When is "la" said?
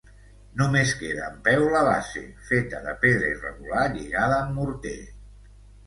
1.75-1.83